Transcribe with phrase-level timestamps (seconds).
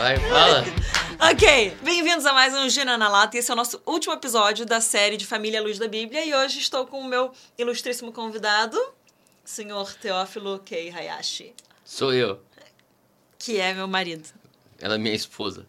[0.00, 0.64] Vai, fala.
[1.30, 3.36] Ok, bem-vindos a mais um Gina na Lata.
[3.36, 6.24] Esse é o nosso último episódio da série de Família Luz da Bíblia.
[6.24, 8.78] E hoje estou com o meu ilustríssimo convidado,
[9.44, 11.52] senhor Teófilo Kei Hayashi,
[11.84, 12.40] Sou eu.
[13.38, 14.26] que é meu marido.
[14.80, 15.66] Ela é minha esposa.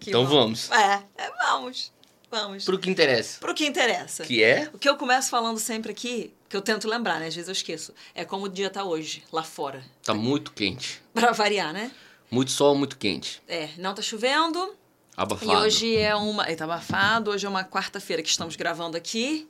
[0.00, 0.30] Que Então bom.
[0.40, 0.68] vamos.
[0.72, 1.92] É, é, vamos.
[2.28, 2.64] Vamos.
[2.64, 3.38] Pro que interessa.
[3.38, 4.24] Pro que interessa.
[4.24, 4.68] Que é?
[4.74, 7.28] O que eu começo falando sempre aqui, que eu tento lembrar, né?
[7.28, 7.94] Às vezes eu esqueço.
[8.16, 9.84] É como o dia tá hoje, lá fora.
[10.02, 11.00] Tá muito quente.
[11.14, 11.92] Pra variar, né?
[12.32, 13.42] Muito sol, muito quente.
[13.46, 14.74] É, não tá chovendo.
[15.14, 15.52] Abafado.
[15.52, 16.46] E hoje é uma.
[16.46, 19.46] Ele tá abafado, hoje é uma quarta-feira que estamos gravando aqui.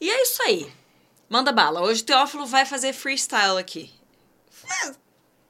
[0.00, 0.72] E é isso aí.
[1.28, 1.82] Manda bala.
[1.82, 3.90] Hoje o Teófilo vai fazer freestyle aqui.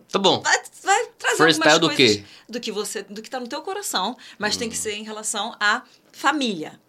[0.09, 0.41] Tá bom.
[0.41, 2.25] Vai, vai trazer Freestyle do quê?
[2.49, 4.61] do que você, do que tá no teu coração, mas Hum.
[4.61, 6.81] tem que ser em relação à família.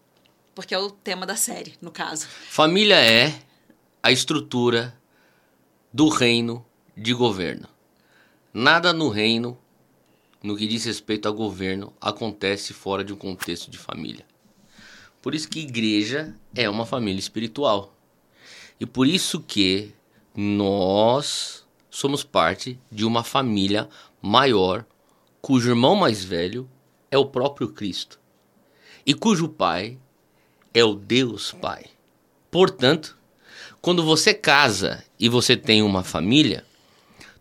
[0.56, 2.28] Porque é o tema da série, no caso.
[2.50, 3.34] Família é
[4.02, 4.98] a estrutura
[5.92, 6.66] do reino
[6.96, 7.68] de governo.
[8.54, 9.58] Nada no reino,
[10.44, 14.26] no que diz respeito ao governo, acontece fora de um contexto de família.
[15.22, 17.96] Por isso que igreja é uma família espiritual.
[18.78, 19.94] E por isso que
[20.36, 23.88] nós somos parte de uma família
[24.22, 24.86] maior,
[25.42, 26.70] cujo irmão mais velho
[27.10, 28.20] é o próprio Cristo.
[29.06, 29.98] E cujo pai
[30.74, 31.86] é o Deus Pai.
[32.52, 33.18] Portanto,
[33.82, 36.66] quando você casa e você tem uma família,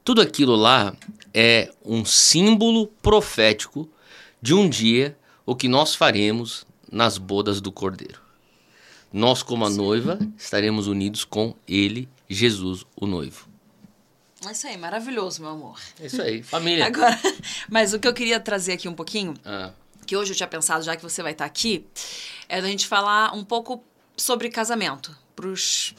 [0.05, 0.94] tudo aquilo lá
[1.34, 3.88] é um símbolo profético
[4.41, 5.16] de um dia
[5.47, 8.20] o que nós faremos nas bodas do Cordeiro.
[9.12, 13.47] Nós, como a noiva, estaremos unidos com ele, Jesus, o noivo.
[14.47, 15.78] É isso aí, maravilhoso, meu amor.
[16.00, 16.86] É isso aí, família.
[16.86, 17.19] Agora,
[17.69, 19.72] mas o que eu queria trazer aqui um pouquinho, Ah,
[20.06, 21.86] que hoje eu tinha pensado, já que você vai estar aqui,
[22.48, 23.84] é da gente falar um pouco
[24.16, 25.16] sobre casamento.
[25.36, 25.94] Pros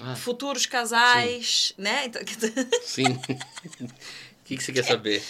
[0.00, 0.16] Ah.
[0.16, 2.06] futuros casais, né?
[2.06, 2.22] Então,
[2.82, 3.04] sim.
[4.42, 5.22] O que, que você quer saber?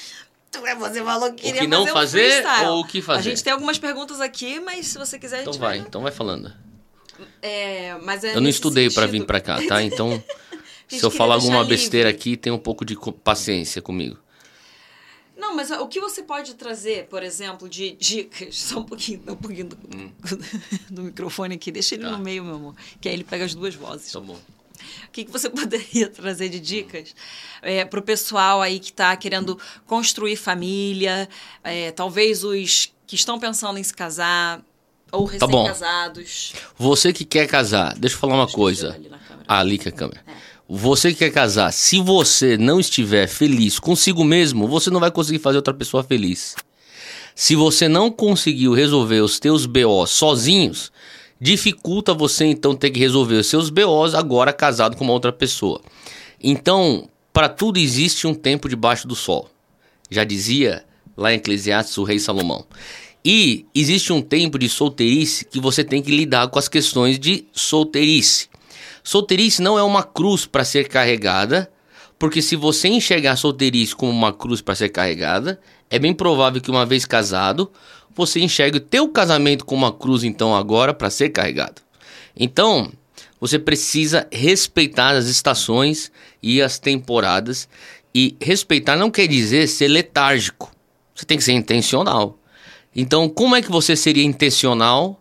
[0.79, 2.67] você falou que queria que não fazer, um fazer freestyle.
[2.69, 3.19] ou o que fazer?
[3.21, 6.03] A gente tem algumas perguntas aqui, mas se você quiser, a Então gente vai, então
[6.03, 6.53] vai falando.
[7.41, 9.21] É, mas é Eu não estudei pra sentido.
[9.21, 9.83] vir pra cá, tá?
[9.83, 10.23] Então,
[10.89, 11.77] se eu falar alguma livre.
[11.77, 14.19] besteira aqui, tem um pouco de paciência comigo.
[15.37, 18.55] Não, mas o que você pode trazer, por exemplo, de dicas?
[18.61, 19.77] Só um pouquinho, um pouquinho do,
[20.91, 21.73] do microfone aqui.
[21.73, 22.11] Deixa ele Hum.
[22.11, 22.17] Tá.
[22.19, 22.75] no meio, meu amor.
[23.01, 24.13] Que aí ele pega as duas vozes.
[24.13, 24.39] Tá bom.
[25.09, 27.15] O que, que você poderia trazer de dicas
[27.61, 31.29] é, para o pessoal aí que está querendo construir família,
[31.63, 34.63] é, talvez os que estão pensando em se casar
[35.11, 36.53] ou Tá recém-casados?
[36.79, 38.95] Você que quer casar, deixa eu falar uma coisa.
[38.95, 39.11] Ali.
[39.47, 40.25] Ah, ali que é a câmera.
[40.69, 45.39] Você que quer casar, se você não estiver feliz consigo mesmo, você não vai conseguir
[45.39, 46.57] fazer outra pessoa feliz.
[47.35, 50.93] Se você não conseguiu resolver os teus BOs sozinhos,
[51.43, 55.81] dificulta você então ter que resolver os seus BOs agora casado com uma outra pessoa.
[56.41, 59.51] Então, para tudo existe um tempo debaixo do sol.
[60.09, 60.85] Já dizia
[61.17, 62.65] lá em Eclesiastes o rei Salomão.
[63.25, 67.45] E existe um tempo de solteirice que você tem que lidar com as questões de
[67.53, 68.49] solteirice.
[69.03, 71.69] Solteirice não é uma cruz para ser carregada,
[72.23, 75.61] porque se você enxergar a solteirice como uma cruz para ser carregada,
[75.91, 77.69] é bem provável que uma vez casado,
[78.15, 81.83] você enxergue o teu casamento como uma cruz então agora para ser carregado.
[82.37, 82.93] Então,
[83.41, 87.69] você precisa respeitar as estações e as temporadas
[88.15, 90.71] e respeitar não quer dizer ser letárgico.
[91.17, 92.39] Você tem que ser intencional.
[92.95, 95.21] Então, como é que você seria intencional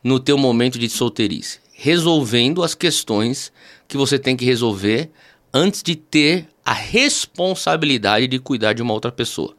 [0.00, 1.58] no teu momento de solteirice?
[1.72, 3.50] Resolvendo as questões
[3.88, 5.10] que você tem que resolver
[5.52, 9.54] antes de ter a responsabilidade de cuidar de uma outra pessoa.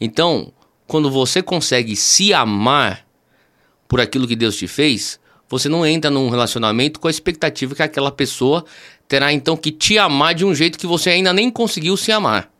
[0.00, 0.52] Então,
[0.86, 3.06] quando você consegue se amar
[3.88, 5.18] por aquilo que Deus te fez,
[5.48, 8.64] você não entra num relacionamento com a expectativa que aquela pessoa
[9.06, 12.50] terá então que te amar de um jeito que você ainda nem conseguiu se amar.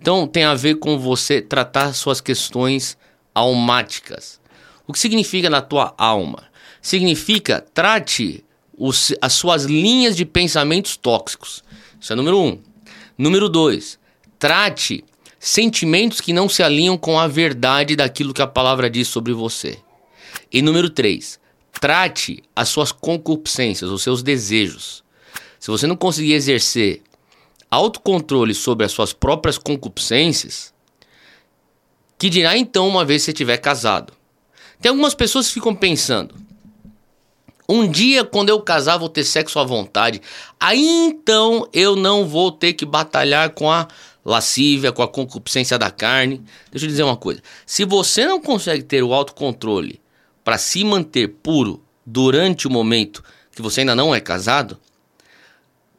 [0.00, 2.96] Então tem a ver com você tratar suas questões
[3.34, 4.40] almáticas.
[4.86, 6.44] O que significa na tua alma?
[6.82, 8.44] Significa trate
[8.80, 11.62] os- as suas linhas de pensamentos tóxicos.
[12.00, 12.58] Isso é número um.
[13.16, 13.98] Número dois,
[14.38, 15.04] trate
[15.38, 19.78] sentimentos que não se alinham com a verdade daquilo que a palavra diz sobre você.
[20.50, 21.38] E número três,
[21.78, 25.04] trate as suas concupiscências, os seus desejos.
[25.58, 27.02] Se você não conseguir exercer
[27.70, 30.72] autocontrole sobre as suas próprias concupiscências,
[32.18, 34.12] que dirá então uma vez que você estiver casado?
[34.80, 36.34] Tem algumas pessoas que ficam pensando:
[37.70, 40.20] um dia, quando eu casar, vou ter sexo à vontade.
[40.58, 43.86] Aí então eu não vou ter que batalhar com a
[44.24, 46.42] lascívia, com a concupiscência da carne.
[46.70, 50.00] Deixa eu dizer uma coisa: se você não consegue ter o autocontrole
[50.42, 53.22] para se manter puro durante o momento
[53.54, 54.76] que você ainda não é casado,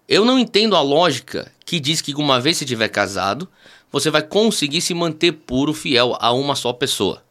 [0.07, 3.47] eu não entendo a lógica que diz que uma vez se tiver casado,
[3.89, 7.23] você vai conseguir se manter puro, fiel a uma só pessoa.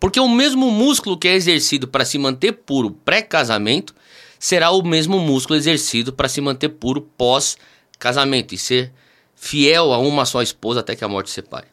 [0.00, 3.94] Porque o mesmo músculo que é exercido para se manter puro pré-casamento
[4.38, 8.92] será o mesmo músculo exercido para se manter puro pós-casamento e ser
[9.34, 11.66] fiel a uma só esposa até que a morte separe.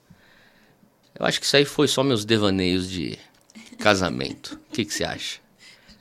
[1.18, 3.18] Eu acho que isso aí foi só meus devaneios de
[3.80, 4.60] casamento.
[4.70, 5.40] O que, que você acha?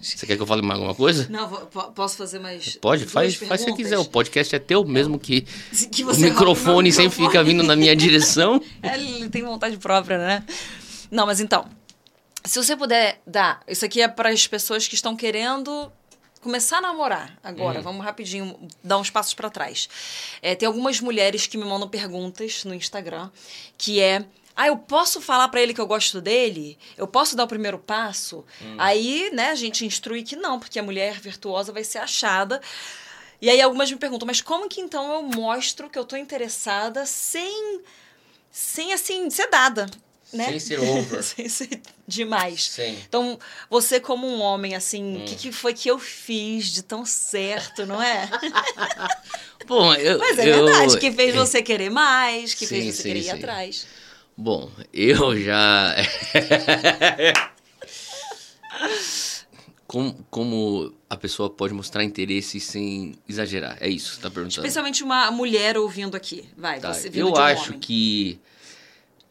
[0.01, 1.27] Você quer que eu fale mais alguma coisa?
[1.31, 1.49] Não,
[1.95, 2.77] posso fazer mais.
[2.77, 3.97] Pode, faz, faz se você quiser.
[3.97, 5.47] O podcast é teu mesmo que,
[5.91, 8.61] que o microfone sempre fica vindo na minha direção.
[8.83, 10.45] É, ele tem vontade própria, né?
[11.11, 11.67] Não, mas então,
[12.45, 15.91] se você puder dar, isso aqui é para as pessoas que estão querendo
[16.41, 17.81] começar a namorar agora.
[17.81, 17.83] Hum.
[17.83, 19.89] Vamos rapidinho dar uns passos para trás.
[20.43, 23.31] É, tem algumas mulheres que me mandam perguntas no Instagram
[23.79, 24.27] que é
[24.57, 26.79] ah, eu posso falar para ele que eu gosto dele?
[26.97, 28.45] Eu posso dar o primeiro passo?
[28.63, 28.77] Hum.
[28.79, 32.61] Aí, né, a gente instrui que não, porque a mulher virtuosa vai ser achada.
[33.43, 37.05] E aí algumas me perguntam, mas como que então eu mostro que eu tô interessada
[37.05, 37.81] sem
[38.51, 39.87] sem assim ser dada?
[40.35, 40.47] Né?
[40.51, 41.23] Sem ser over.
[41.23, 42.65] sem ser demais.
[42.65, 42.99] Sim.
[43.09, 43.39] Então,
[43.71, 45.25] você como um homem, assim, o hum.
[45.25, 48.29] que, que, foi que eu fiz de tão certo, não é?
[49.67, 50.19] Bom, eu...
[50.19, 50.67] Mas é eu...
[50.67, 53.87] verdade, que fez você querer mais, que sim, fez você sim, querer ir atrás.
[54.37, 55.95] Bom, eu já.
[59.87, 63.79] como, como a pessoa pode mostrar interesse sem exagerar?
[63.81, 64.67] É isso que você tá perguntando.
[64.67, 66.49] Especialmente uma mulher ouvindo aqui.
[66.57, 66.93] Vai, tá.
[66.93, 68.41] você Eu acho que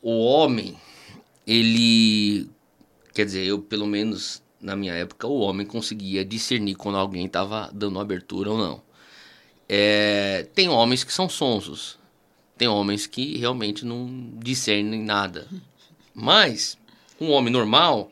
[0.01, 0.79] o homem,
[1.45, 2.49] ele.
[3.13, 7.69] Quer dizer, eu, pelo menos na minha época, o homem conseguia discernir quando alguém estava
[7.73, 8.81] dando abertura ou não.
[9.67, 11.99] É, tem homens que são sonsos.
[12.57, 15.47] Tem homens que realmente não discernem nada.
[16.13, 16.77] Mas
[17.19, 18.11] um homem normal,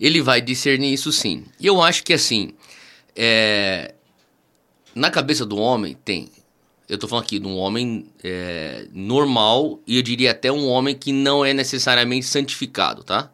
[0.00, 1.44] ele vai discernir isso sim.
[1.60, 2.54] E eu acho que assim,
[3.14, 3.94] é,
[4.94, 6.30] na cabeça do homem tem.
[6.92, 10.94] Eu estou falando aqui de um homem é, normal e eu diria até um homem
[10.94, 13.32] que não é necessariamente santificado, tá?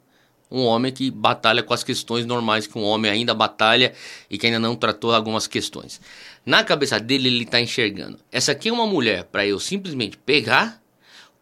[0.49, 3.93] Um homem que batalha com as questões normais que um homem ainda batalha
[4.31, 6.01] e que ainda não tratou algumas questões.
[6.47, 10.81] Na cabeça dele, ele está enxergando: essa aqui é uma mulher para eu simplesmente pegar,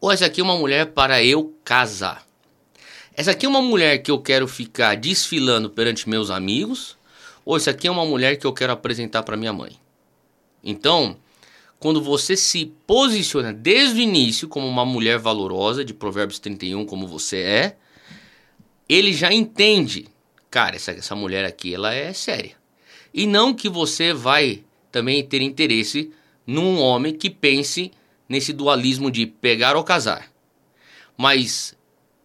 [0.00, 2.26] ou essa aqui é uma mulher para eu casar?
[3.14, 6.96] Essa aqui é uma mulher que eu quero ficar desfilando perante meus amigos,
[7.44, 9.78] ou essa aqui é uma mulher que eu quero apresentar para minha mãe?
[10.64, 11.18] Então,
[11.78, 17.06] quando você se posiciona desde o início como uma mulher valorosa, de Provérbios 31, como
[17.06, 17.76] você é,
[18.88, 20.06] ele já entende,
[20.50, 22.56] cara, essa, essa mulher aqui, ela é séria.
[23.12, 26.10] E não que você vai também ter interesse
[26.46, 27.90] num homem que pense
[28.28, 30.30] nesse dualismo de pegar ou casar.
[31.16, 31.76] Mas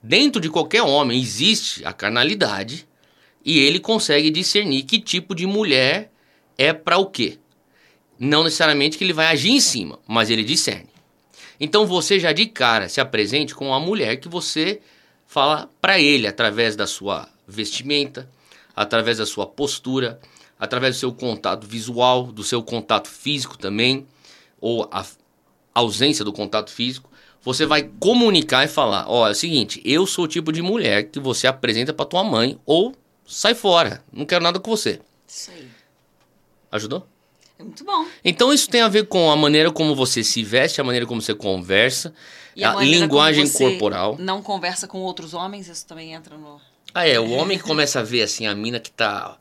[0.02, 2.88] dentro de qualquer homem existe a carnalidade
[3.44, 6.12] e ele consegue discernir que tipo de mulher
[6.58, 7.38] é para o quê.
[8.24, 10.92] Não necessariamente que ele vai agir em cima, mas ele discerne.
[11.60, 14.80] Então você já de cara se apresente com uma mulher que você
[15.26, 18.30] fala para ele através da sua vestimenta,
[18.76, 20.20] através da sua postura,
[20.60, 24.06] através do seu contato visual, do seu contato físico também,
[24.60, 25.04] ou a
[25.74, 27.10] ausência do contato físico,
[27.42, 31.06] você vai comunicar e falar: ó, é o seguinte, eu sou o tipo de mulher
[31.10, 32.94] que você apresenta para tua mãe ou
[33.26, 35.02] sai fora, não quero nada com você.
[35.50, 35.68] Aí.
[36.72, 37.08] Ajudou?
[37.62, 38.08] É muito bom.
[38.26, 41.22] Então isso tem a ver com a maneira como você se veste, a maneira como
[41.22, 42.14] você conversa,
[42.56, 44.18] e a, a linguagem corporal.
[44.20, 46.60] Não conversa com outros homens, isso também entra no.
[46.94, 49.38] Ah, é, o homem começa a ver assim a mina que tá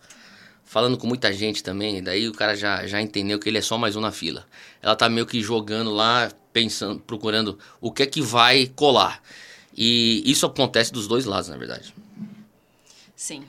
[0.65, 3.77] falando com muita gente também, daí o cara já, já entendeu que ele é só
[3.77, 4.47] mais um na fila.
[4.81, 9.21] Ela tá meio que jogando lá, pensando, procurando o que é que vai colar.
[9.77, 11.93] E isso acontece dos dois lados, na verdade.
[13.17, 13.45] Sim.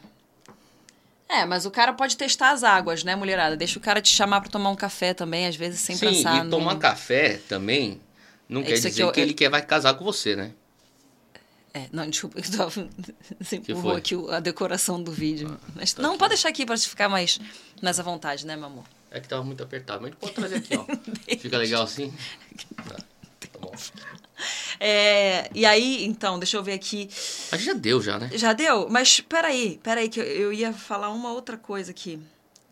[1.32, 3.56] É, mas o cara pode testar as águas, né, mulherada?
[3.56, 6.42] Deixa o cara te chamar para tomar um café também, às vezes sem Sim, pensar.
[6.42, 8.02] Sim, e tomar café também
[8.50, 10.52] não é quer dizer eu, que ele quer vai casar com você, né?
[11.74, 12.90] É, não, desculpa, eu tava,
[13.40, 15.58] você empurrou aqui a decoração do vídeo.
[15.58, 16.20] Ah, Mas, tá não, aqui.
[16.20, 17.40] pode deixar aqui para ficar mais,
[17.82, 18.84] mais à vontade, né, meu amor?
[19.10, 20.86] É que tava muito apertado, mas pode trazer aqui, ó.
[21.40, 22.14] Fica legal assim?
[22.76, 22.96] Tá,
[23.40, 23.72] tá bom.
[24.84, 27.08] É, e aí, então, deixa eu ver aqui.
[27.52, 28.32] A gente já deu, já, né?
[28.34, 28.90] Já deu?
[28.90, 32.20] Mas peraí, peraí, que eu, eu ia falar uma outra coisa aqui.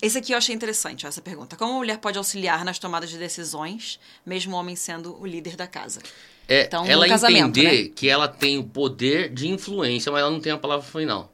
[0.01, 1.57] Esse aqui eu achei interessante, essa pergunta.
[1.57, 5.55] Como a mulher pode auxiliar nas tomadas de decisões, mesmo o homem sendo o líder
[5.55, 6.01] da casa?
[6.47, 7.91] É, então, ela entender né?
[7.95, 11.31] que ela tem o poder de influência, mas ela não tem a palavra final.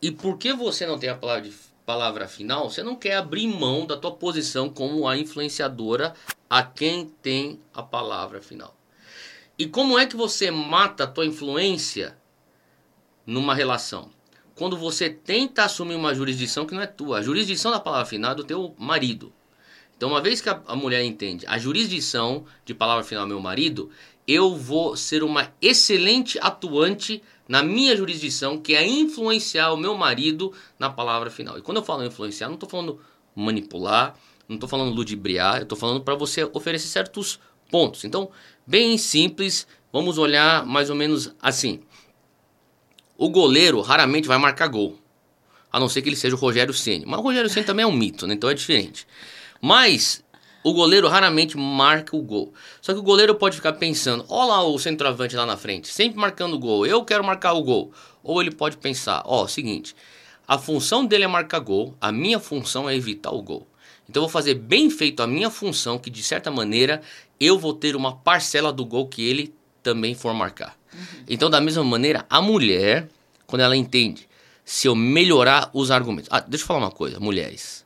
[0.00, 2.68] E por que você não tem a palavra, de, palavra final?
[2.68, 6.14] Você não quer abrir mão da tua posição como a influenciadora
[6.50, 8.74] a quem tem a palavra final.
[9.58, 12.16] E como é que você mata a tua influência
[13.26, 14.10] numa relação?
[14.54, 17.18] Quando você tenta assumir uma jurisdição que não é tua.
[17.18, 19.32] A jurisdição da palavra final é do teu marido.
[19.96, 23.90] Então, uma vez que a, a mulher entende a jurisdição de palavra final meu marido,
[24.26, 30.52] eu vou ser uma excelente atuante na minha jurisdição, que é influenciar o meu marido
[30.78, 31.58] na palavra final.
[31.58, 33.00] E quando eu falo influenciar, não estou falando
[33.34, 34.14] manipular,
[34.48, 37.38] não estou falando ludibriar, eu estou falando para você oferecer certos
[37.70, 38.04] pontos.
[38.04, 38.30] Então,
[38.66, 41.80] bem simples, vamos olhar mais ou menos assim.
[43.16, 44.98] O goleiro raramente vai marcar gol,
[45.70, 47.04] a não ser que ele seja o Rogério Ceni.
[47.06, 48.34] Mas o Rogério Ceni também é um mito, né?
[48.34, 49.06] então é diferente.
[49.60, 50.24] Mas
[50.64, 52.52] o goleiro raramente marca o gol.
[52.80, 56.18] Só que o goleiro pode ficar pensando: olha lá o centroavante lá na frente, sempre
[56.18, 57.92] marcando o gol, eu quero marcar o gol.
[58.22, 59.94] Ou ele pode pensar: ó, seguinte,
[60.46, 63.66] a função dele é marcar gol, a minha função é evitar o gol.
[64.08, 67.00] Então eu vou fazer bem feito a minha função, que de certa maneira
[67.38, 70.76] eu vou ter uma parcela do gol que ele também for marcar.
[70.92, 71.24] Uhum.
[71.28, 73.08] Então, da mesma maneira, a mulher,
[73.46, 74.28] quando ela entende,
[74.64, 76.28] se eu melhorar os argumentos.
[76.30, 77.84] Ah, deixa eu falar uma coisa, mulheres.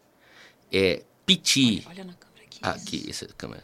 [0.72, 1.84] É, piti.
[1.86, 2.58] Olha, olha na câmera aqui.
[2.62, 3.62] Aqui, essa câmera.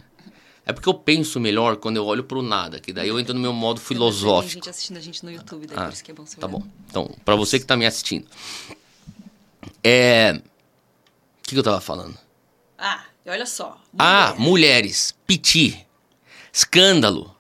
[0.65, 3.41] É porque eu penso melhor quando eu olho pro nada, que daí eu entro no
[3.41, 4.43] meu modo filosófico.
[4.43, 6.37] Tem gente assistindo a gente no YouTube, daí ah, por isso que é bom você
[6.37, 6.63] Tá bom.
[6.89, 8.27] Então, pra você que tá me assistindo.
[9.83, 10.41] É.
[10.41, 12.17] O que, que eu tava falando?
[12.85, 13.81] Ah, olha só.
[13.97, 15.87] Ah, mulheres, piti,
[16.53, 17.33] escândalo,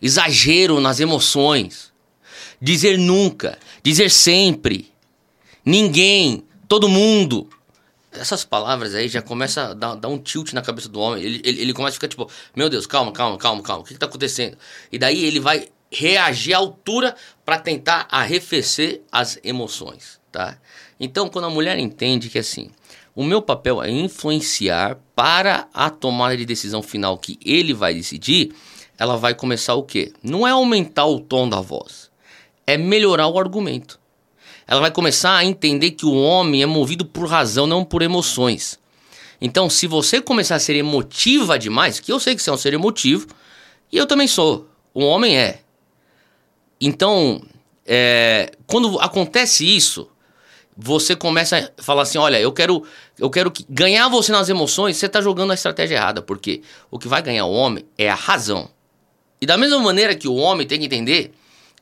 [0.00, 1.92] exagero nas emoções,
[2.58, 4.90] dizer nunca, dizer sempre,
[5.62, 7.46] ninguém, todo mundo.
[8.10, 11.22] Essas palavras aí já começa a dar, dar um tilt na cabeça do homem.
[11.22, 13.92] Ele, ele, ele, começa a ficar tipo, meu Deus, calma, calma, calma, calma, o que,
[13.92, 14.56] está acontecendo?
[14.90, 20.56] E daí ele vai reagir à altura para tentar arrefecer as emoções, tá?
[20.98, 22.70] Então, quando a mulher entende que assim,
[23.14, 28.52] o meu papel é influenciar para a tomada de decisão final que ele vai decidir.
[28.98, 30.12] Ela vai começar o quê?
[30.22, 32.10] Não é aumentar o tom da voz,
[32.66, 34.00] é melhorar o argumento.
[34.66, 38.78] Ela vai começar a entender que o homem é movido por razão, não por emoções.
[39.40, 42.56] Então, se você começar a ser emotiva demais, que eu sei que você é um
[42.56, 43.26] ser emotivo,
[43.92, 45.60] e eu também sou, o homem é.
[46.80, 47.42] Então,
[47.84, 50.08] é, quando acontece isso,
[50.76, 52.84] você começa a falar assim, olha, eu quero,
[53.18, 56.98] eu quero que, ganhar você nas emoções, você está jogando a estratégia errada, porque o
[56.98, 58.68] que vai ganhar o homem é a razão.
[59.40, 61.32] E da mesma maneira que o homem tem que entender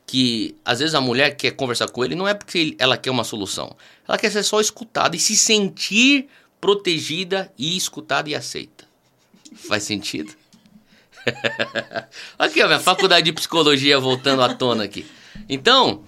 [0.05, 3.23] que às vezes a mulher quer conversar com ele não é porque ela quer uma
[3.23, 3.75] solução,
[4.07, 6.27] ela quer ser só escutada e se sentir
[6.59, 8.85] protegida e escutada e aceita.
[9.55, 10.33] Faz sentido?
[12.37, 15.05] aqui, a minha faculdade de psicologia voltando à tona aqui.
[15.47, 16.03] Então,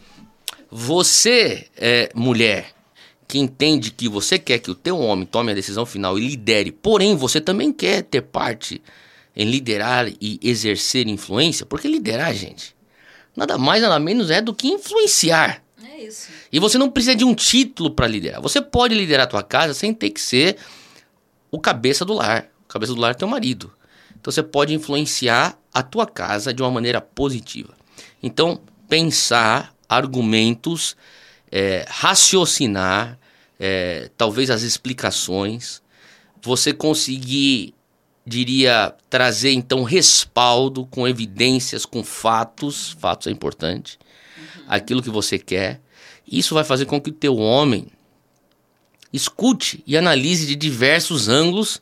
[0.70, 2.75] você, é, mulher,
[3.28, 6.72] que entende que você quer que o teu homem tome a decisão final e lidere,
[6.72, 8.82] porém você também quer ter parte
[9.36, 12.76] em liderar e exercer influência, porque liderar, gente,
[13.36, 15.64] nada mais nada menos é do que influenciar.
[15.84, 16.30] É isso.
[16.52, 18.42] E você não precisa de um título para liderar.
[18.42, 20.58] Você pode liderar a tua casa sem ter que ser
[21.52, 22.50] o cabeça do lar.
[22.66, 23.72] O cabeça do lar é teu marido.
[24.20, 27.74] Então você pode influenciar a tua casa de uma maneira positiva.
[28.24, 30.96] Então, pensar argumentos
[31.58, 33.18] é, raciocinar,
[33.58, 35.82] é, talvez as explicações,
[36.42, 37.74] você conseguir,
[38.28, 43.98] diria, trazer então respaldo com evidências, com fatos, fatos é importante,
[44.38, 44.64] uhum.
[44.68, 45.80] aquilo que você quer.
[46.30, 47.88] Isso vai fazer com que o teu homem
[49.14, 51.82] escute e analise de diversos ângulos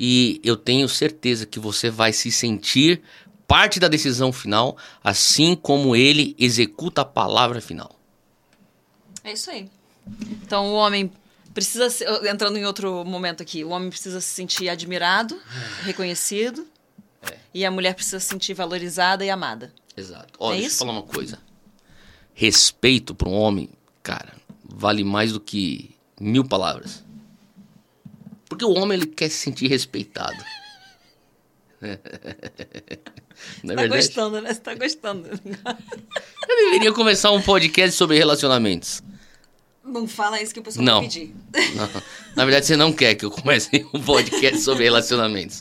[0.00, 3.00] e eu tenho certeza que você vai se sentir
[3.46, 8.01] parte da decisão final, assim como ele executa a palavra final.
[9.24, 9.68] É isso aí.
[10.42, 11.10] Então o homem
[11.54, 11.88] precisa,
[12.28, 15.40] entrando em outro momento aqui, o homem precisa se sentir admirado,
[15.82, 16.66] reconhecido,
[17.22, 17.36] é.
[17.54, 19.72] e a mulher precisa se sentir valorizada e amada.
[19.96, 20.32] Exato.
[20.38, 20.82] Olha, é deixa isso?
[20.82, 21.38] eu falar uma coisa.
[22.34, 23.68] Respeito para um homem,
[24.02, 24.32] cara,
[24.64, 27.04] vale mais do que mil palavras.
[28.48, 30.36] Porque o homem ele quer se sentir respeitado.
[33.62, 34.54] Não é tá gostando, né?
[34.54, 35.28] Você tá gostando.
[35.28, 39.02] Eu deveria começar um podcast sobre relacionamentos.
[39.84, 41.00] Não fala isso que o pessoal não.
[41.00, 41.34] vai pedir.
[41.74, 42.02] Não.
[42.36, 45.60] Na verdade, você não quer que eu comece um podcast sobre relacionamentos.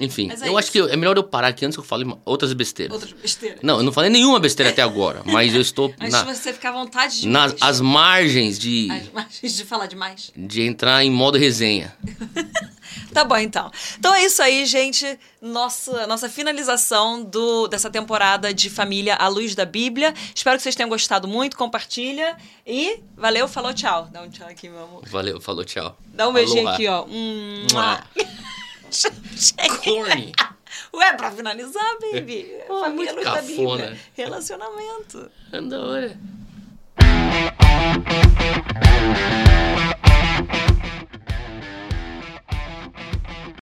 [0.00, 0.58] Enfim, é eu isso.
[0.58, 2.92] acho que é melhor eu parar aqui antes que eu fale outras besteiras.
[2.94, 3.60] Outras besteiras.
[3.62, 5.94] Não, eu não falei nenhuma besteira até agora, mas eu estou.
[5.98, 7.28] Mas na, você ficar à vontade de.
[7.28, 8.88] Nas as margens de.
[8.90, 10.32] As margens de falar demais.
[10.36, 11.94] De entrar em modo resenha.
[13.12, 13.70] Tá bom, então.
[13.98, 15.18] Então é isso aí, gente.
[15.40, 20.14] Nossa, nossa finalização do, dessa temporada de Família à Luz da Bíblia.
[20.34, 21.56] Espero que vocês tenham gostado muito.
[21.56, 22.36] Compartilha.
[22.66, 24.08] E valeu, falou tchau.
[24.12, 25.02] Dá um tchau aqui, meu amor.
[25.06, 25.96] Valeu, falou tchau.
[26.14, 27.04] Dá um beijinho aqui, ó.
[27.04, 27.66] Hum,
[29.84, 30.32] Corny.
[30.92, 32.46] Ué, pra finalizar, baby.
[32.68, 33.96] Oh, Família Luz cafona.
[34.16, 35.30] Relacionamento.
[35.52, 36.18] Anda, olha.